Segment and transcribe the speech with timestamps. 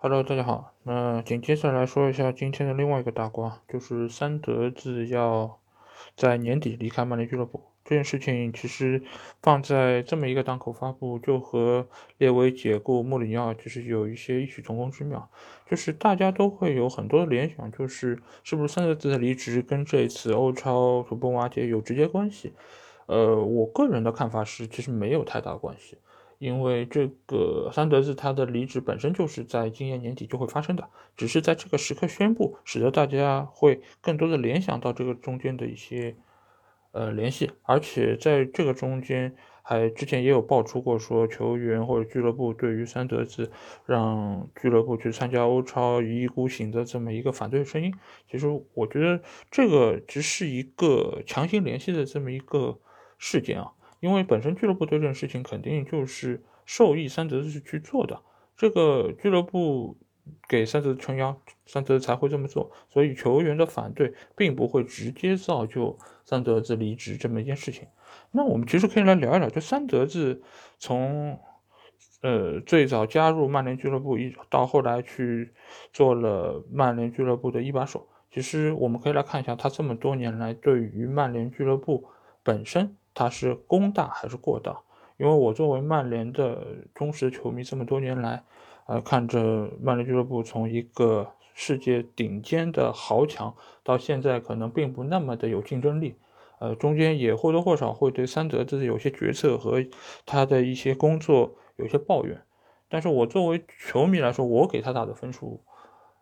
[0.00, 0.74] Hello，大家好。
[0.84, 5.58] 那紧接着来说一下今天的另外一个大瓜，就是三德子要
[6.14, 9.02] 在年底离开曼联俱乐部这件事情，其实
[9.42, 11.88] 放在这么一个档口发布，就和
[12.18, 15.28] 列维解雇穆里尼奥其实有一些异曲同工之妙。
[15.68, 22.52] 就是大家都会有很多的联想，就是是不是三德子的离职跟这一次欧超土崩瓦解有直接关系？
[23.06, 25.98] 呃，我个人的看法是，其实没有太大关系。
[26.38, 36.14] 因为这个三德子他的离职本身就是在今年年底就会发生的，只是在这个时刻宣布，使得大家会更多的联想到这个中间的一些
[36.92, 43.50] 呃联系，而且在这个中间还之前也有爆出过说球员或者俱乐部对于三德子
[43.84, 47.92] 让俱乐部去参加欧超一意孤行的这么一个反对声音，
[48.30, 52.78] 其实我觉得这个只是一个强行联系的这么一个
[53.18, 53.72] 事件啊。
[54.00, 58.20] 因为本身俱乐部对这件事情肯定就是受益三德子去做的，
[58.56, 59.96] 这个俱乐部
[60.48, 67.88] 给三德子撑腰，三德子才会这么做，所以球员的反对并不会直接造就三德子离职这么一件事情。
[68.30, 70.42] 那我们其实可以来聊一聊，就三德子
[70.78, 71.38] 从
[72.22, 75.52] 呃最早加入曼联俱乐部，一到后来去
[75.92, 82.04] 做了曼联俱乐部的一把手，其实我们可以来看一下他这么多年来对于曼联俱乐部
[82.42, 82.96] 本身。
[83.18, 84.78] 他是功大还是过大？
[85.16, 88.44] 因为我作为曼联的忠实球迷，这么多年来，
[88.86, 93.52] 呃，看着曼联俱乐部从一个世界顶尖的豪强，
[93.82, 96.14] 到现在可能并不那么的有竞争力，
[96.60, 99.84] 呃，中间也或多或少会对三德子有些决策和
[100.24, 102.40] 他的一些工作有些抱怨。
[102.88, 105.60] 但是我作为球迷来说，我给他打的分数，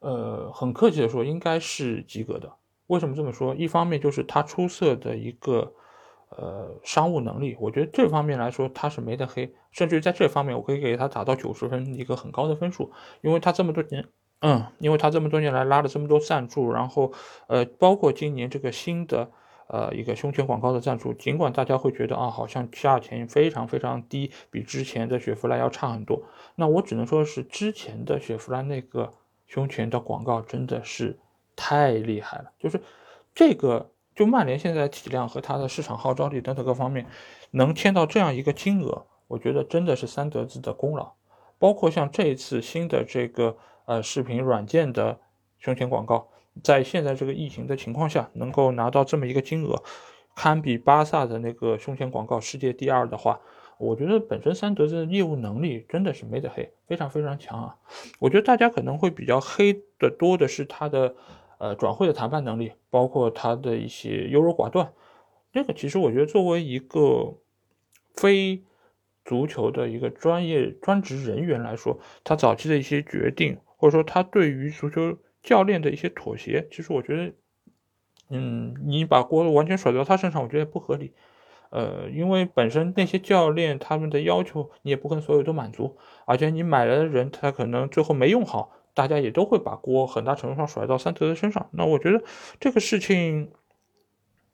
[0.00, 2.52] 呃，很客气的说，应该是及格的。
[2.88, 3.54] 为什么这么说？
[3.54, 5.72] 一方面就是他出色的一个。
[6.36, 14.06] 呃，商务能力，我觉得这方面来说他是没得黑，甚至在这方面我可以给他打到九十分，一个很高的分数，因为他这么多年，
[14.40, 17.12] 嗯，因为他这么多年来拉了这么多赞助，然后
[17.48, 19.28] 呃，包括今年这个新的
[19.66, 26.22] 呃一个胸前广告的赞助，尽管大家会觉得啊，好像价钱非常非常低，比之前的雪佛兰要差很多，
[26.54, 29.12] 那我只能说是之前的雪佛兰那个
[29.48, 31.18] 胸前的广告真的是
[31.56, 32.80] 太厉害了，就是
[33.34, 33.90] 这个。
[34.20, 37.06] 就曼联现在体量和它的市场号召力等等各方面，
[37.52, 41.14] 能签到这样一个金额，我觉得真的是三德子的功劳。
[41.58, 45.18] 包括像这一次新的这个呃视频软件的
[45.58, 46.28] 胸前广告，
[46.62, 49.82] 在现在这个疫情的情况下，能够拿到这么一个金额，
[50.36, 53.40] 堪比巴萨的那个胸前广告世界第二的话，
[53.78, 57.74] 我觉得本身三德子的业务能力真的是没得黑，非常非常强啊。
[58.18, 61.14] 我觉得大家可能会比较黑的多的是他的。
[61.60, 64.94] 呃，转会的谈判能力，包括他的一些优柔寡断，
[65.52, 67.36] 这个其实我觉得作为一个
[68.14, 68.64] 非
[69.26, 77.34] 足球的一个专业专职人员来说，他早期的一些决定，或者说他对于足球教练的一些妥协，其实我觉得，
[78.30, 81.12] 嗯，你把锅完全甩到他身上，我觉得不合理。
[81.68, 88.72] 呃，因为本身那些教练他们的要求，你也不可能所有都满足，而且你买来的人，他可能最后没用好。
[89.00, 91.70] 大家也都会把锅很大程度上甩到三德的身上。
[91.72, 92.22] 那我觉得
[92.58, 93.50] 这个事情，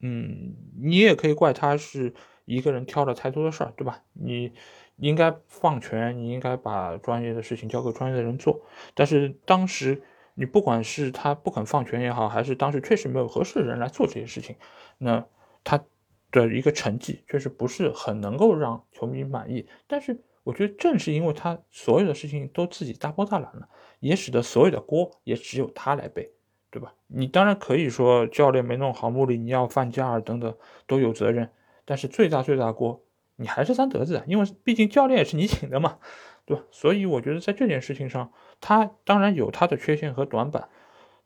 [0.00, 2.12] 嗯，你也可以怪他是
[2.44, 4.02] 一个人挑了太多的事儿，对吧？
[4.12, 4.52] 你
[4.96, 8.60] 应该放权，你应该把专业的事情交给专业的人做。
[8.92, 10.02] 但是当时
[10.34, 14.56] 你不管是他不肯放权也好，还是当时确实没有合适的人来做这些事情，
[14.98, 15.24] 那
[15.64, 15.82] 他
[16.30, 19.66] 的一个成绩确实不是很能够让球迷满意。
[19.86, 23.70] 但是我觉得正是因为他所有的事情都自己大包大揽了。
[24.08, 26.30] 也使得所有的锅也只有他来背，
[26.70, 26.92] 对吧？
[27.06, 30.54] 你当然可以说教练没弄好，穆里尼奥、范加尔等等
[30.86, 31.50] 都有责任，
[31.86, 33.02] 但是最大最大锅
[33.36, 35.98] 你还是三德子，因为毕竟教练也是你请的嘛，
[36.44, 36.62] 对吧？
[36.70, 40.68] 所以我觉得在这件事情上，他当然有他的缺陷和短板，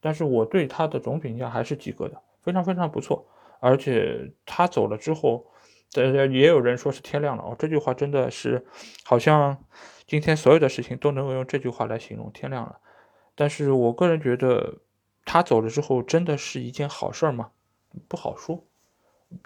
[0.00, 3.26] 但是我对他的总评价还是及格的，非常非常不错。
[3.60, 5.44] 而且他走了之后，
[5.94, 8.66] 也有人说是天亮了哦，这句话真的是
[9.04, 9.58] 好像。
[10.06, 12.78] 今天所有的事情都能够用这句话来形容，天亮了。
[13.34, 14.78] 但是我个人觉得，
[15.26, 17.50] 他走了之后，真的是一件好事吗？
[18.08, 18.64] 不好说。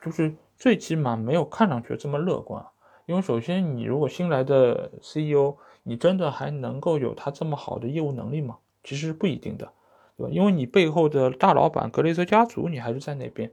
[0.00, 2.64] 就是最起码没有看上去这么乐观。
[3.06, 8.58] 因为首先，你如果新来的 CEO，你真的还能够有他这么好的业务能力吗？
[8.84, 9.72] 其实不一定的，
[10.16, 10.32] 对吧？
[10.32, 13.50] 因为你背后的大老板格雷泽家族，你还是在那边。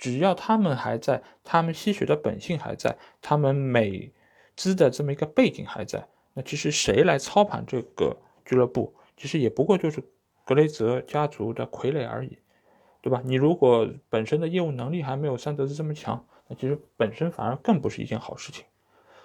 [0.00, 4.10] 只要他们还在，他们吸血的本性还在，他们美
[4.56, 6.08] 资的这么一个背景还在。
[6.32, 8.16] 那其实谁来操盘这个
[8.46, 10.02] 俱乐部，其实也不过就是
[10.46, 12.38] 格雷泽家族的傀儡而已，
[13.02, 13.20] 对吧？
[13.24, 18.64] 你如果本身的业务能力还没有三德子这么强，那其实本身反而更不是一件好事情，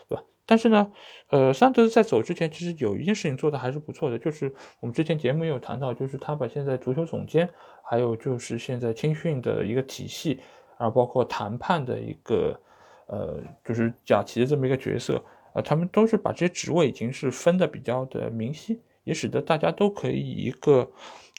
[0.10, 0.24] 对吧？
[0.46, 0.92] 但是呢，
[1.30, 7.50] 呃，桑德斯在走之前，其实有一件事情做的还是不错的，就是我们之前节目也有谈到，就是他把现在足球总监，
[7.84, 10.42] 还有就是现在青训的一个体系，
[10.78, 12.60] 然后包括谈判的一个，
[13.08, 15.24] 呃，就是贾奇的这么一个角色，
[15.54, 20.90] 呃，他们都是把这些职位已经是分的比较的明晰，也使得大家都可以一个。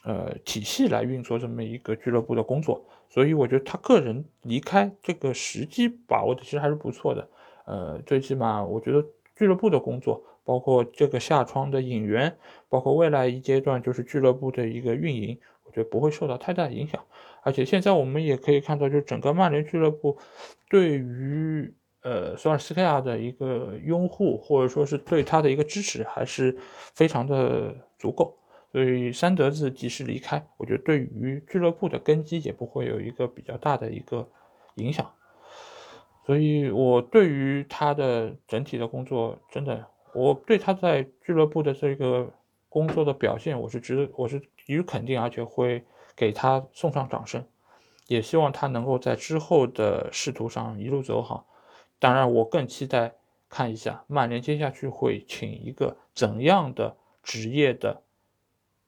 [0.05, 7.29] 呃，体系来运作这么一个俱乐部的工作，所以我觉得他个人离开这个时机把握的其实还是不错的。
[7.65, 9.05] 呃，最起码我觉得
[9.35, 12.33] 俱乐部的工作，包括这个下窗的引援，
[12.69, 17.03] 包括未来一阶段就是俱乐部的一个运营，我觉得不会受到太大影响。
[17.47, 20.19] 而且现在我们也可以看到，就整个曼联俱乐部
[20.69, 21.73] 对于
[22.03, 26.59] 呃索尔斯克亚的一个拥护，或者说是对他的一个支持，还是
[26.93, 28.37] 非常的足够。
[28.73, 34.29] 所以三德子及时离开，我觉得对于俱乐部的根基也不会有一个比较大的一个
[34.75, 35.09] 影响。
[36.27, 42.29] 所以我对于他的整体的工作，真的，我对他在俱乐部的这个
[42.69, 45.85] 工作的表现，我是值，我是予肯定，而且会
[46.17, 47.47] 给他送上掌声。
[48.09, 51.47] 也希望他能够在之后的仕途上一路走好。
[51.99, 53.15] 当然，我更期待
[53.49, 58.03] 看一下曼联接下去会请一个怎样的职业的。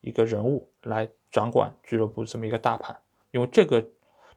[0.00, 2.96] 一个人物来掌管俱乐部这么一个大盘，
[3.32, 3.84] 因为这个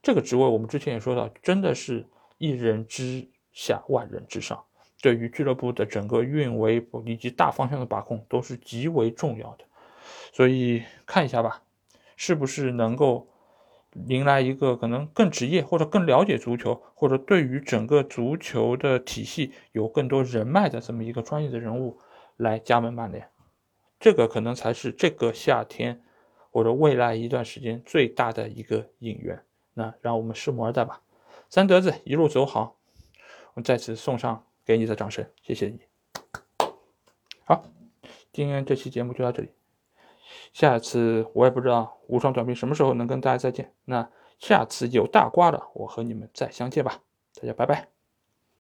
[0.02, 2.04] 这个职位我们之前也说到，真的是
[2.40, 4.62] 一人之下万人之上，
[5.04, 9.64] 对于俱乐部的整个运维以及大方向的把控都是极为重要的。
[10.34, 11.62] 所以看一下吧，
[12.24, 13.28] 是不是能够
[14.06, 21.98] 迎来一个可能更职业或者更了解足球，或者对于整个足球的体系有更多人脉的这么一个专业的人物
[22.38, 23.28] 来加盟曼联。
[24.00, 26.04] 这个可能才是这个夏天
[26.52, 29.44] 或者未来一段时间最大的一个引援。
[29.74, 31.02] 那让我们拭目以待吧。
[31.50, 32.78] 三德子一路走好，
[33.56, 35.80] 我再次送上给你的掌声，谢谢你。
[37.46, 37.66] 好，
[38.32, 39.50] 今天这期节目就到这里。
[40.54, 43.74] 下次我也不知道无双短兵什么时候能跟大家再见。
[43.86, 47.00] 那下次有大瓜了，我和你们再相见吧。
[47.40, 48.01] 大家拜拜。